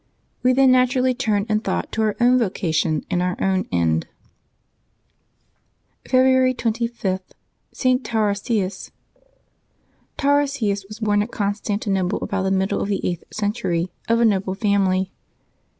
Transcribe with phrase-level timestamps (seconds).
[0.41, 4.07] We then naturally turn in thought to our own vocation and our own end.
[6.09, 7.19] February 25.—
[7.71, 8.03] ST.
[8.03, 8.91] TARASIUS.
[10.17, 14.25] ^^ARASius was born at Constantinople about the middle ^y of the eighth century, of a
[14.25, 15.11] noble family.